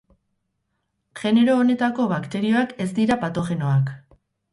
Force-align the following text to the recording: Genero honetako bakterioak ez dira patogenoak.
Genero 1.19 1.57
honetako 1.63 2.07
bakterioak 2.13 2.73
ez 2.87 2.89
dira 3.01 3.19
patogenoak. 3.25 3.93